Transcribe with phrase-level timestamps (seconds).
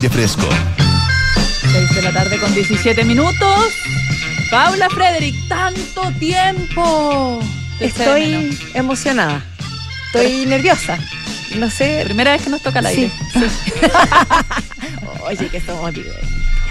[0.00, 0.48] de fresco.
[1.72, 3.74] 6 de la tarde con 17 minutos.
[4.48, 7.40] Paula Frederick, tanto tiempo.
[7.80, 9.44] Estoy emocionada.
[10.06, 11.00] Estoy nerviosa.
[11.56, 12.02] No sé.
[12.04, 13.10] Primera vez que nos toca el aire.
[13.32, 13.40] Sí.
[15.22, 16.14] Oye, que somos amigos.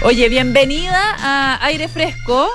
[0.00, 2.48] Oye, bienvenida a Aire Fresco.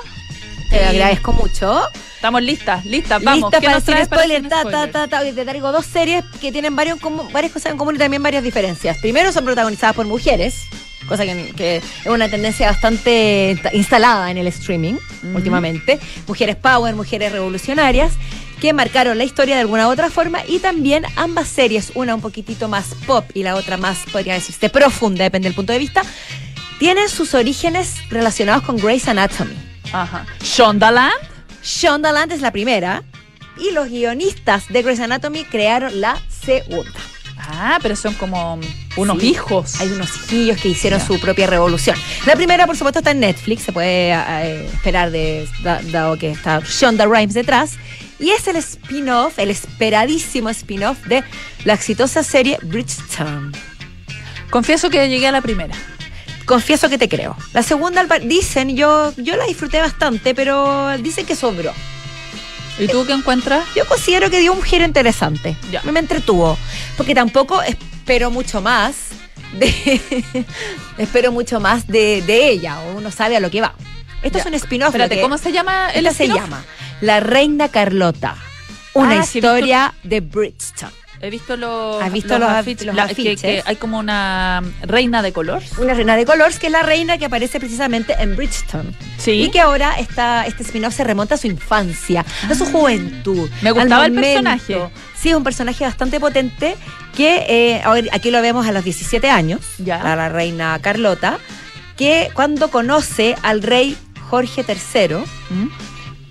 [0.70, 1.82] Te Y agradezco mucho.
[2.24, 3.50] Estamos listas, listas, vamos.
[3.52, 4.42] Lista ¿Qué para nos decir spoiler.
[4.44, 4.90] Ta, ta, spoiler?
[4.92, 5.20] ta, ta.
[5.20, 8.22] Hoy te traigo dos series que tienen varios común- varias cosas en común y también
[8.22, 8.96] varias diferencias.
[8.96, 10.62] Primero, son protagonizadas por mujeres,
[11.06, 15.36] cosa que, que es una tendencia bastante ta- instalada en el streaming Ujú.
[15.36, 16.00] últimamente.
[16.26, 18.12] Mujeres power, mujeres revolucionarias
[18.58, 22.22] que marcaron la historia de alguna u otra forma y también ambas series, una un
[22.22, 26.00] poquitito más pop y la otra más, podría decirse, profunda, depende del punto de vista,
[26.78, 29.52] tienen sus orígenes relacionados con Grey's Anatomy.
[29.92, 30.24] Ajá.
[30.42, 31.12] Shondaland.
[31.64, 33.02] Shondaland es la primera
[33.58, 36.90] y los guionistas de Grey's Anatomy crearon la segunda.
[37.46, 38.58] Ah, pero son como
[38.96, 39.28] unos Sí.
[39.30, 39.80] hijos.
[39.80, 41.96] Hay unos hijillos que hicieron su propia revolución.
[42.26, 46.30] La primera, por supuesto, está en Netflix, se puede eh, esperar de, da- dado que
[46.30, 47.72] está Shonda Rhimes detrás.
[48.18, 51.22] Y es el spin-off, el esperadísimo spin-off de
[51.64, 53.52] la exitosa serie Bridgetown.
[54.50, 55.74] Confieso que llegué a la primera.
[56.46, 57.36] Confieso que te creo.
[57.52, 61.72] La segunda, dicen, yo, yo la disfruté bastante, pero dicen que sobró.
[62.78, 63.64] ¿Y tú qué encuentras?
[63.76, 65.56] Yo considero que dio un giro interesante.
[65.70, 65.80] Ya.
[65.84, 66.58] Me, me entretuvo.
[66.96, 68.94] Porque tampoco espero mucho más
[69.52, 70.00] de.
[70.98, 72.80] espero mucho más de, de ella.
[72.80, 73.74] O uno sabe a lo que va.
[74.22, 74.42] Esto Ya.
[74.42, 74.88] es un spin-off.
[74.88, 76.64] Espérate, ¿cómo se llama el se llama
[77.00, 78.36] La Reina Carlota.
[78.94, 80.92] Una Ah, sí, historia de Bridgetown.
[81.24, 83.40] He visto los, ¿Has visto los afiches, los que- afiches?
[83.40, 85.62] que hay como una reina de color.
[85.78, 88.94] Una reina de colores que es la reina que aparece precisamente en Bridgetown.
[89.18, 89.32] Sí.
[89.42, 93.48] Y que ahora está, este spin-off se remonta a su infancia, a su juventud.
[93.62, 94.78] Me al gustaba el personaje.
[95.18, 96.76] Sí, es un personaje bastante potente
[97.16, 100.00] que eh, ahora- aquí lo vemos a los 17 años, Ya.
[100.02, 101.38] a la reina Carlota,
[101.96, 103.96] que cuando conoce al rey
[104.28, 105.16] Jorge III,
[105.50, 105.68] ¿Mm?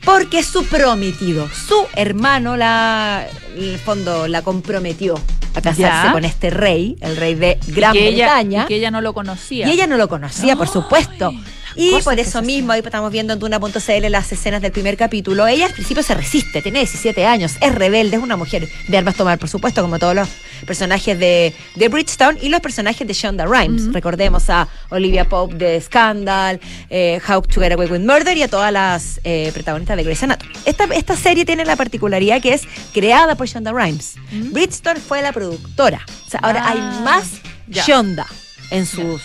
[0.06, 3.26] Porque su prometido, su hermano, la,
[3.56, 5.16] en el fondo, la comprometió
[5.56, 6.12] a casarse Ya.
[6.12, 8.64] con este rey, el rey de Gran que ella, Bretaña.
[8.64, 9.68] y que ella no lo conocía.
[9.68, 11.32] Y ella no lo conocía, por supuesto.
[11.76, 15.48] Y por eso mismo, ahí estamos viendo en Duna.cl las escenas del primer capítulo.
[15.48, 19.16] Ella al principio se resiste, tiene 17 años, es rebelde, es una mujer de armas
[19.16, 20.30] tomar, por supuesto, como todos los
[20.66, 23.92] personajes de, de Bridgetown y los personajes de Shonda Rhimes.
[23.94, 28.48] Recordemos a Olivia Pope de Scandal, eh, How to Get Away with Murder y a
[28.48, 30.52] todas las eh, protagonistas de Grey's Anatomy.
[30.66, 32.62] Esta, esta serie tiene la particularidad que es
[32.94, 34.16] creada por Shonda Rhimes.
[34.32, 34.52] Ujú.
[34.54, 36.06] Bridgestone fue la productora.
[36.28, 37.26] O sea, ahora Ah, hay más
[37.68, 37.84] ya.
[37.86, 38.26] Shonda
[38.72, 39.22] en sus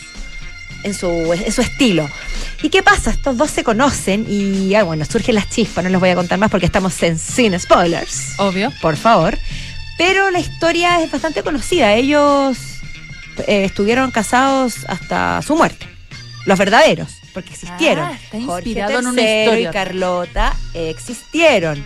[0.85, 2.09] en su, en su estilo.
[2.63, 3.11] ¿Y qué pasa?
[3.11, 6.39] Estos dos se conocen y ah, bueno, surgen las chispas, no les voy a contar
[6.39, 8.73] más porque estamos en sin spoilers, Obvio.
[8.81, 9.39] por favor.
[9.97, 11.95] Pero la historia es bastante conocida.
[11.95, 12.57] Ellos
[13.47, 15.87] eh, estuvieron casados hasta su muerte.
[16.47, 18.05] Los verdaderos, porque existieron.
[18.07, 19.69] Ah, está Jorge en una historia.
[19.71, 21.85] y Carlota existieron.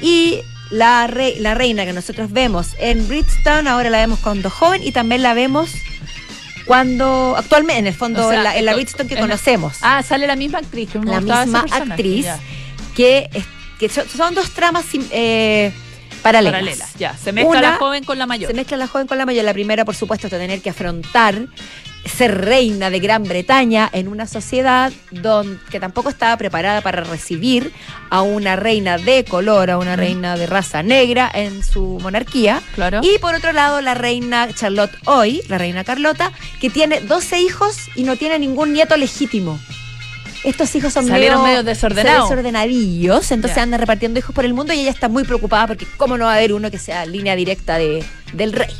[0.00, 0.40] Y
[0.70, 4.90] la, rei- la reina que nosotros vemos en Bridgetown, ahora la vemos cuando joven y
[4.92, 5.70] también la vemos
[6.66, 8.74] cuando actualmente, en el fondo, O sea, en la, en la
[9.06, 9.78] que la- conocemos.
[9.82, 10.90] Ah, sale la misma actriz.
[10.90, 12.26] que la misma actriz,
[12.94, 13.44] que, es-
[13.78, 15.72] que son, dos tramas eh,
[16.22, 16.60] paralelas.
[16.60, 17.16] Paralelas, ya.
[17.16, 18.50] Se mezcla Una- la joven con la mayor.
[18.50, 19.44] Se mezcla la joven con la mayor.
[19.44, 21.46] La primera, por supuesto, es tener que afrontar
[22.04, 27.72] ser reina de Gran Bretaña en una sociedad don, que tampoco estaba preparada para recibir
[28.10, 32.60] a una reina de color, a una reina de raza negra en su monarquía.
[32.74, 33.00] Claro.
[33.02, 37.76] Y por otro lado, la reina Charlotte hoy, la reina Carlota, que tiene 12 hijos
[37.94, 39.58] y no tiene ningún nieto legítimo.
[40.44, 42.28] Estos hijos son Salieron medio desordenados.
[42.28, 43.62] desordenadillos, entonces Ya.
[43.62, 46.32] andan repartiendo hijos por el mundo y ella está muy preocupada porque cómo no va
[46.32, 48.74] a haber uno que sea línea directa de, del rey.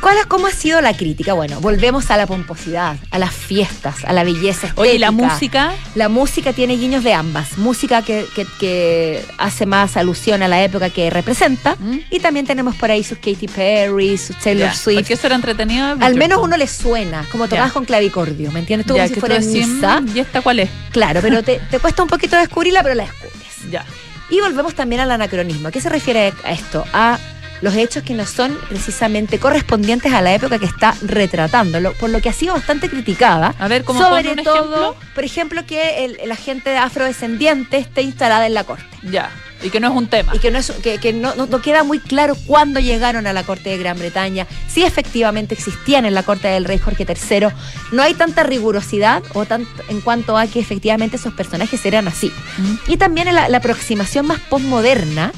[0.00, 1.34] ¿Cuál, ¿Cómo ha sido la crítica?
[1.34, 4.80] Bueno, volvemos a la pomposidad, a las fiestas, a la belleza estética.
[4.80, 5.72] Oye, ¿y la música.
[5.94, 7.58] La música tiene guiños de ambas.
[7.58, 11.76] Música que, que- que hace más alusión a la época que representa.
[11.78, 11.98] ¿Mm?
[12.10, 14.96] Y también tenemos por ahí sus Katy Perry, sus Taylor Ya, Swift.
[15.00, 15.96] Porque eso era entretenido.
[16.00, 17.50] Al menos uno le suena, como Ya.
[17.50, 18.86] tocadas con clavicordio, ¿me entiendes?
[18.86, 20.00] Tú Ya, como si fuera misa.
[20.00, 20.70] "Mm, ¿Y esta cuál es?
[20.92, 23.70] Claro, pero te, te cuesta un poquito descubrirla, pero la descubres.
[23.70, 23.84] Ya.
[24.30, 25.68] Y volvemos también al anacronismo.
[25.68, 26.84] ¿A qué se refiere a esto?
[26.92, 27.18] A
[27.62, 32.10] los hechos que no son precisamente correspondientes a la época que está retratando, lo- por
[32.10, 33.54] lo que ha sido bastante criticada.
[33.58, 34.96] A ver, ¿cómo Sobre un todo, ejemplo?
[35.14, 38.84] por ejemplo, que el- la gente afrodescendiente esté instalada en la corte.
[39.02, 39.30] Ya.
[39.62, 40.34] Y que no es un tema.
[40.34, 43.34] Y que, no, es, que, que no, no- no queda muy claro cuándo llegaron a
[43.34, 47.48] la corte de Gran Bretaña, si efectivamente existían en la corte del rey Jorge III.
[47.92, 52.32] No hay tanta rigurosidad o tan, en cuanto a que efectivamente esos personajes eran así.
[52.56, 52.74] Mm.
[52.92, 55.30] Y también la, la aproximación más postmoderna,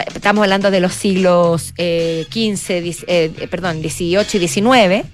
[0.00, 5.04] estamos hablando de los siglos eh, 15, diez- eh, perdón, 18 y 19,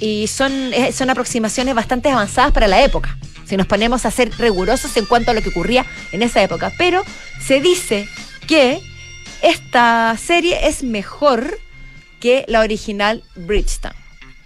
[0.00, 3.18] y son, eh, son aproximaciones bastante avanzadas para la época.
[3.46, 6.72] Si nos ponemos a ser rigurosos en cuanto a lo que ocurría en esa época.
[6.76, 7.02] Pero
[7.40, 8.08] se dice
[8.48, 8.80] que
[9.42, 11.58] esta serie es mejor
[12.18, 13.94] que la original Bridgetown.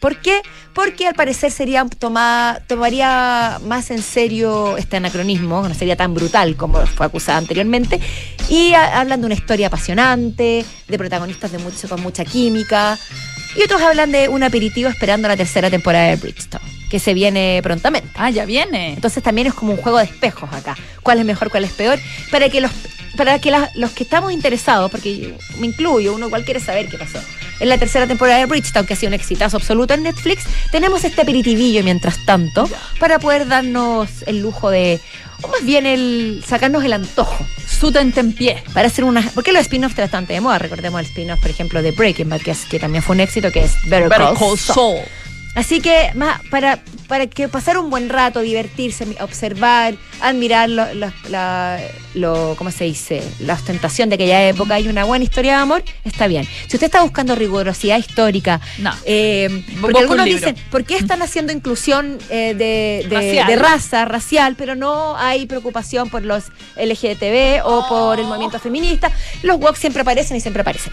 [0.01, 0.41] ¿Por qué?
[0.75, 6.57] Porque al parecer sería tomada, tomaría más en serio este anacronismo, no sería tan brutal
[6.57, 8.01] como fue acusada anteriormente,
[8.49, 12.99] y a- hablan de una historia apasionante, de protagonistas de mucho, con mucha química,
[13.57, 17.61] y otros hablan de un aperitivo esperando la tercera temporada de Bridgestone, que se viene
[17.63, 18.09] prontamente.
[18.15, 18.95] Ah, ya viene.
[18.95, 20.77] Entonces también es como un juego de espejos acá.
[21.03, 21.99] ¿Cuál es mejor, cuál es peor?
[22.31, 22.71] Para que los,
[23.19, 26.89] para que la- los que estamos interesados, porque yo me incluyo, uno igual quiere saber
[26.89, 27.19] qué pasó.
[27.61, 31.05] En la tercera temporada de Bridgetown, que ha sido un exitazo absoluto en Netflix, tenemos
[31.05, 32.69] este aperitivillo mientras tanto,
[32.99, 34.99] para poder darnos el lujo de,
[35.43, 37.47] o más bien el sacarnos el antojo.
[37.69, 38.63] Su tentempié.
[38.75, 39.23] Para hacer una.
[39.35, 40.59] Porque los spin-offs están bastante de moda.
[40.59, 43.51] Recordemos el spin-off, por ejemplo, de Breaking Bad, que, es- que también fue un éxito,
[43.53, 44.75] que es Better, Better Call Call Saul.
[44.75, 44.99] Saul.
[45.57, 46.79] Así que más para,
[47.09, 51.79] para que pasar un buen rato, divertirse, observar, admirar lo, lo- la,
[52.15, 53.23] lo- ¿cómo se dice?
[53.41, 56.45] La ostentación de aquella época y una buena historia de amor, está bien.
[56.69, 58.93] Si usted está buscando rigurosidad histórica, No.
[59.05, 63.47] eh, porque un algunos dicen, ¿por qué están haciendo inclusión eh, de, de- Racial.
[63.47, 66.45] de raza, racial, pero no hay preocupación por los
[66.77, 69.11] LGTB o por el movimiento feminista?
[69.43, 70.93] Los woke siempre aparecen y siempre aparecen.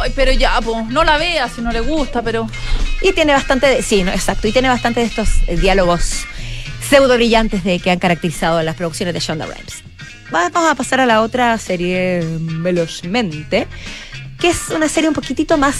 [0.00, 2.48] Ay, pero ya, pues, no la vea si no le gusta, pero.
[3.02, 6.24] Y tiene bastante de, sí, no, exacto, y tiene bastante de estos eh, diálogos
[6.88, 9.82] pseudo brillantes de que han caracterizado las producciones de Shonda Rhimes.
[10.32, 13.68] Vamos a pasar a la otra serie mm, velozmente,
[14.40, 15.76] que es una serie un poquitito más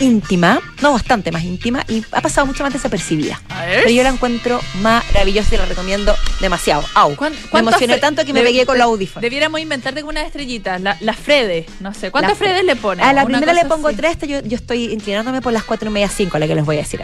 [0.00, 3.40] íntima, no bastante más íntima, y ha pasado mucho más desapercibida.
[3.64, 6.84] Pero yo la encuentro maravillosa y la recomiendo demasiado.
[6.94, 7.14] Au.
[7.14, 9.22] ¿Cuán- Me emocioné tanto que me pegué con los audífonos.
[9.22, 10.80] Debiéramos inventarte con unas estrellitas.
[10.80, 12.10] La, la Frede, no sé.
[12.10, 13.06] ¿Cuántas La Fre- Fredes le pones?
[13.06, 13.96] A la primera le pongo así.
[13.96, 16.64] tres, esta yo, yo estoy inclinándome por las cuatro y media, cinco, la que les
[16.64, 17.00] voy a decir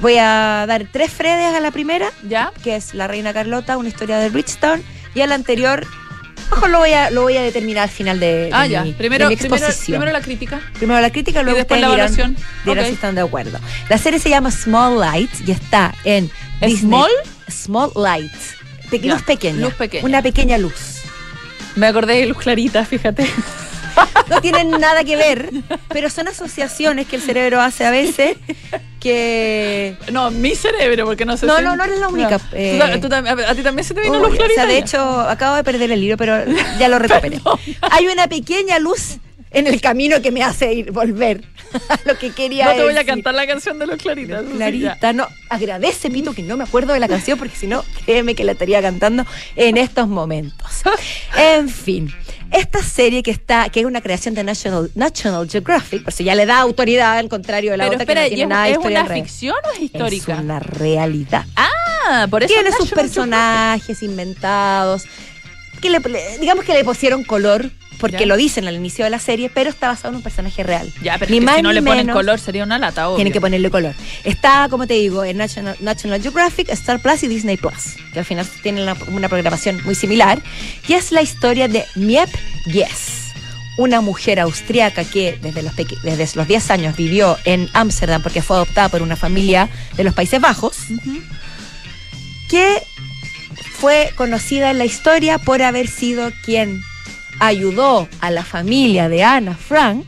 [0.00, 2.52] Voy a dar tres Fredes a la primera, ¿Ya?
[2.64, 4.82] que es La Reina Carlota, una historia de Bridgestone,
[5.14, 5.86] y a la anterior,
[6.50, 8.82] mejor lo voy a, lo voy a determinar al final de, de Ah, ya.
[8.82, 9.98] mi, Primero, de mi primero, exposición.
[10.00, 10.60] primero la crítica.
[10.74, 12.36] Primero la crítica, luego Y después la evaluación.
[12.64, 13.58] dirán si están de acuerdo.
[13.90, 16.30] La serie se llama Small Light y está en
[16.62, 16.78] Disney.
[16.78, 17.10] ¿Small?
[17.50, 18.32] Small Light.
[18.90, 19.60] Pe- Ya, Luz pequeña.
[19.60, 20.04] luz pequeña.
[20.04, 21.02] Una pequeña luz.
[21.76, 23.26] Me acordé de Luz Clarita, fíjate.
[24.28, 25.50] No tienen nada que ver,
[25.88, 28.36] pero son asociaciones que el cerebro hace a veces
[29.00, 32.44] que No, mi cerebro, porque no sé No, si- no, no eres la única, ¿Tú
[32.52, 32.78] eh.
[33.00, 34.54] tú a, ti también se te vino Uy, Luz o Clarita.
[34.62, 36.44] sea, de hecho, acabo de perder el libro, pero
[36.78, 37.40] ya lo recuperé.
[37.90, 39.16] Hay una pequeña luz
[39.52, 41.42] en el camino que me hace ir volver
[41.88, 44.34] a lo que quería No te voy a cantar la canción de Luz Clarita.
[44.40, 44.56] eso sí, ya.
[44.58, 48.36] Clarita, no, agradece, Pito, que no me acuerdo de la canción, porque si no, créeme
[48.36, 49.26] que la estaría cantando
[49.56, 50.68] en estos momentos.
[51.36, 52.12] En fin,
[52.52, 56.34] esta serie que está, que es una creación de National, National Geographic, por si ya
[56.34, 58.48] le da autoridad, al contrario de la Pero otra espera, que no ¿y tiene es,
[58.48, 60.34] nada de es historia una ficción o es histórica?
[60.34, 61.44] Es una realidad.
[61.56, 65.04] Ah, por eso Tiene sus personajes inventados,
[65.80, 66.00] que le-
[66.40, 67.70] digamos que le pusieron color,
[68.00, 68.26] porque Ya.
[68.26, 70.92] lo dicen al inicio de la serie, pero está basado en un personaje real.
[71.02, 72.14] Ya, pero Ni es que más si no le ponen menos.
[72.16, 73.16] color sería una lata, obvio.
[73.16, 73.94] Tienen que ponerle color.
[74.24, 78.24] Está, como te digo, en National, National Geographic, Star Plus y Disney Plus, que al
[78.24, 80.40] final tienen una programación muy similar.
[80.88, 82.28] Y es la historia de Miep
[82.66, 83.32] Yes,
[83.78, 88.56] una mujer austriaca que desde los, desde los 10 años vivió en Ámsterdam porque fue
[88.56, 90.76] adoptada por una familia de los Países Bajos,
[92.48, 92.82] que
[93.78, 96.82] fue conocida en la historia por haber sido quien
[97.40, 100.04] ayudó a la familia de Ana Frank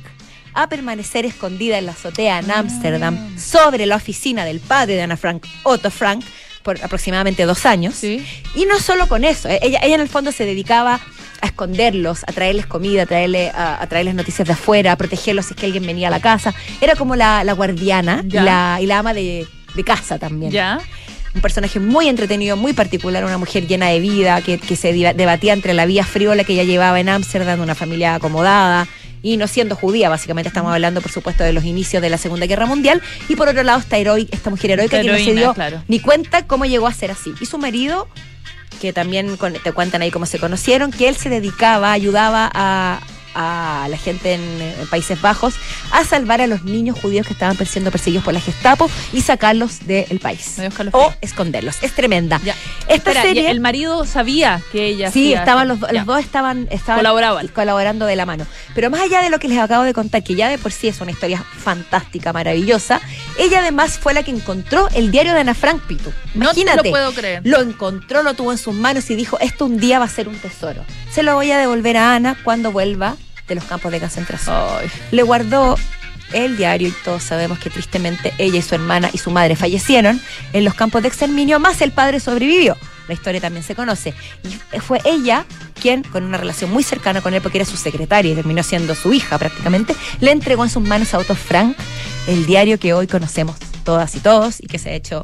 [0.54, 5.16] a permanecer escondida en la azotea en Ámsterdam sobre la oficina del padre de Ana
[5.16, 6.22] Frank, Otto Frank,
[6.62, 7.94] por aproximadamente dos años.
[7.94, 8.24] Sí.
[8.54, 11.00] Y no solo con eso, eh, ella, ella en el fondo se dedicaba
[11.40, 15.46] a esconderlos, a traerles comida, a, traerle, a, a traerles noticias de afuera, a protegerlos
[15.46, 16.54] si es que alguien venía a la casa.
[16.80, 20.80] Era como la, la guardiana y la, y la ama de, de casa también Ya.
[21.34, 25.52] Un personaje muy entretenido, muy particular, una mujer llena de vida, que, que se debatía
[25.54, 28.86] entre la vida friola que ella llevaba en Ámsterdam, una familia acomodada,
[29.22, 32.46] y no siendo judía, básicamente estamos hablando, por supuesto, de los inicios de la Segunda
[32.46, 35.54] Guerra Mundial, y por otro lado esta, heroi- esta mujer heroica que no se dio
[35.54, 35.82] claro.
[35.88, 37.32] ni cuenta cómo llegó a ser así.
[37.40, 38.08] Y su marido,
[38.80, 43.00] que también con- te cuentan ahí cómo se conocieron, que él se dedicaba, ayudaba a,
[43.34, 44.42] a la gente en,
[44.90, 45.54] Países Bajos
[45.90, 49.86] a salvar a los niños judíos que estaban siendo perseguidos por la Gestapo y sacarlos
[49.86, 50.56] del país.
[50.92, 51.82] O esconderlos.
[51.82, 52.40] Es tremenda.
[52.44, 52.54] Ya.
[52.88, 53.50] Esta Espera, ¿y serie.
[53.50, 57.48] el marido sabía que ella Sí, estaban los, los dos estaban, estaban Colaboraban.
[57.48, 58.46] colaborando de la mano.
[58.74, 60.88] Pero más allá de lo que les acabo de contar, que ya de por sí
[60.88, 63.00] es una historia fantástica, maravillosa,
[63.38, 66.10] ella además fue la que encontró el diario de Ana Frank Pitu.
[66.34, 66.88] No te Imagínate.
[66.88, 67.40] lo puedo creer.
[67.44, 70.28] Lo encontró, lo tuvo en sus manos y dijo, esto un día va a ser
[70.28, 70.84] un tesoro.
[71.10, 73.16] Se lo voy a devolver a Ana cuando vuelva
[73.48, 74.56] de los campos de concentración.
[74.80, 75.76] Ay, Le guardó
[76.32, 80.20] el diario y todos sabemos que tristemente ella y su hermana y su madre fallecieron
[80.52, 82.76] en los campos de exterminio, más el padre sobrevivió.
[83.08, 84.14] La historia también se conoce.
[84.44, 85.44] Y fue ella
[85.80, 88.94] quien, con una relación muy cercana con él, porque era su secretaria y terminó siendo
[88.94, 91.76] su hija prácticamente, le entregó en sus manos a Otto Frank
[92.28, 95.22] el diario que hoy conocemos todas y todos y que se ha hecho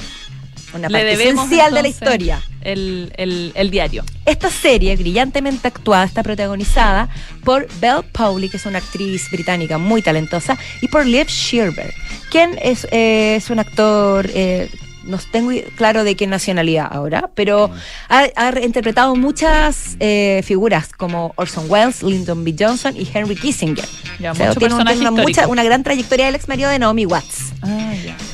[0.74, 2.42] una Le parte debemos, esencial de la historia.
[2.62, 4.04] El, el, el diario.
[4.26, 7.08] Esta serie, brillantemente actuada, está protagonizada
[7.44, 11.94] por Belle Powley, que es una actriz británica muy talentosa, y por Liv Shearberg,
[12.30, 14.28] quien es, eh, es un actor.
[14.34, 14.68] eh,
[15.04, 17.70] no tengo claro de qué nacionalidad ahora, pero
[18.10, 22.54] ha, ha interpretado muchas eh, figuras como Orson Welles, Lyndon B.
[22.58, 23.86] Johnson y Henry Kissinger.
[24.20, 27.06] Ya, O sea, mucho tiene, una, mucha- una gran trayectoria el ex marido de Naomi
[27.06, 27.87] Watts Ah.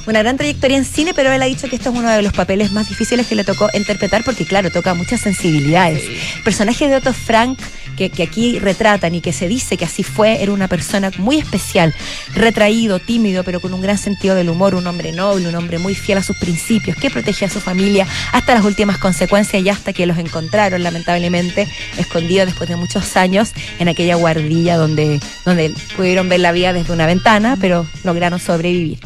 [0.06, 2.32] Una gran trayectoria en cine, pero él ha dicho que esto es uno de los
[2.32, 6.02] papeles más difíciles que le tocó interpretar porque, claro, toca muchas sensibilidades.
[6.02, 6.18] Sí.
[6.37, 7.58] El personaje de Otto Frank,
[7.96, 11.38] que, que aquí retratan y que se dice que así fue, era una persona muy
[11.38, 11.94] especial,
[12.34, 15.94] retraído, tímido, pero con un gran sentido del humor, un hombre noble, un hombre muy
[15.94, 19.92] fiel a sus principios, que protegía a su familia hasta las últimas consecuencias y hasta
[19.92, 26.28] que los encontraron, lamentablemente, escondidos después de muchos años en aquella guardilla donde, donde pudieron
[26.28, 28.99] ver la vida desde una ventana, pero lograron sobrevivir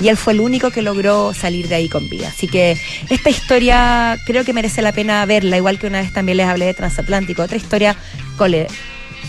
[0.00, 2.28] y él fue el único que logró salir de ahí con vida.
[2.28, 2.76] Así que
[3.10, 6.66] esta historia creo que merece la pena verla, igual que una vez también les hablé
[6.66, 7.96] de Transatlántico, otra historia
[8.36, 8.66] cole-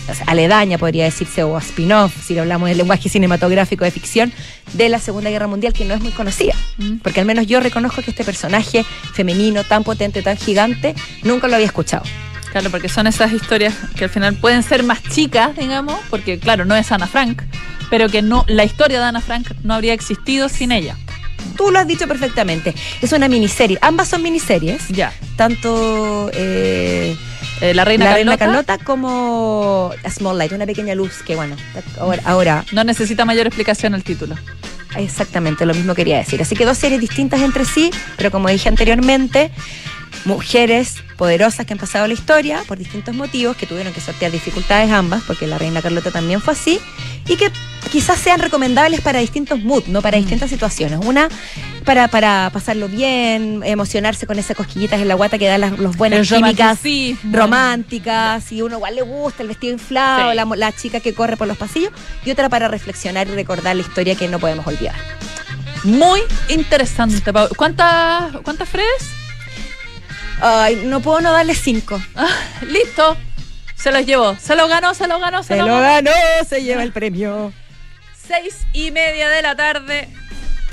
[0.08, 4.32] o sea, aledaña podría decirse, o a spin-off, si hablamos del lenguaje cinematográfico de ficción,
[4.74, 6.54] de la Segunda Guerra Mundial, que no es muy conocida.
[6.78, 6.98] Mm.
[6.98, 10.94] Porque al menos yo reconozco que este personaje femenino, tan potente, tan gigante,
[11.24, 12.04] nunca lo había escuchado.
[12.52, 16.64] Claro, porque son esas historias que al final pueden ser más chicas, digamos, porque claro,
[16.64, 17.42] no es Ana Frank,
[17.90, 20.96] pero que no la historia de Ana Frank no habría existido sin ella.
[21.56, 22.74] Tú lo has dicho perfectamente.
[23.00, 23.78] Es una miniserie.
[23.80, 24.88] Ambas son miniseries.
[24.88, 25.12] Ya.
[25.36, 27.16] Tanto eh,
[27.60, 31.36] Eh, la reina la Carlota Reina Carlota como A Small Light, una pequeña luz que
[31.36, 31.56] bueno,
[31.98, 34.36] ahora, ahora no necesita mayor explicación el título.
[34.96, 36.40] exactamente lo mismo quería decir.
[36.42, 39.50] Así que dos series distintas entre sí, pero como dije anteriormente,
[40.26, 44.90] mujeres poderosas que han pasado la historia por distintos motivos, que tuvieron que sortear dificultades
[44.90, 46.78] ambas, porque la Reina Carlota también fue así,
[47.26, 47.50] y que
[47.90, 50.20] quizás sean recomendables para distintos moods, no para Mm.
[50.20, 50.98] distintas situaciones.
[51.04, 51.28] Una
[51.84, 55.96] para, para pasarlo bien, emocionarse con esas cosquillitas en la guata que dan las los
[55.96, 56.80] buenas El químicas
[57.32, 60.36] románticas y uno igual le gusta el vestido inflado, Sí.
[60.36, 61.92] la, la chica que corre por los pasillos
[62.24, 64.94] y otra para reflexionar y recordar la historia que no podemos olvidar.
[65.84, 67.32] Muy interesante.
[67.32, 67.48] Pau.
[67.56, 69.10] ¿Cuántas, cuántas Fredes?
[70.40, 72.00] Ay, no puedo no darle cinco.
[72.16, 72.26] Ah,
[72.68, 73.16] listo.
[73.76, 74.34] Se los llevó.
[74.40, 76.10] Se lo ganó, se lo ganó, se, Se lo lo ganó,
[76.48, 77.52] se lleva el premio.
[78.26, 80.08] Seis y media de la tarde.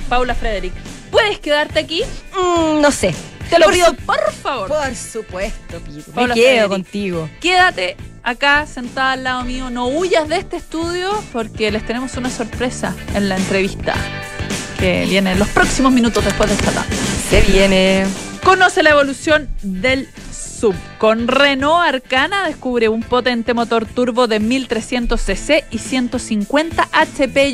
[0.10, 0.74] Paula Frederick.
[1.12, 2.02] ¿Puedes quedarte aquí?
[2.34, 3.14] Mm, no sé.
[3.50, 4.68] Te lo Por pido por favor.
[4.70, 6.04] por supuesto, Pico.
[6.08, 6.70] Me Paula quedo Frederick.
[6.70, 7.30] contigo.
[7.40, 9.70] Quédate acá sentada al lado mío.
[9.70, 13.94] No huyas de este estudio porque les tenemos una sorpresa en la entrevista
[14.80, 16.96] que viene en los próximos minutos después de esta tarde.
[17.30, 18.06] Se viene.
[18.44, 20.10] Conoce la evolución del
[20.98, 27.50] Con Renault Arcana descubre un potente motor turbo de 1300 cc y 150 HP